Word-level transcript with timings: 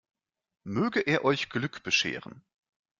Möge 0.63 1.01
er 1.01 1.23
euch 1.25 1.51
Glück 1.51 1.83
bescheren. 1.83 2.43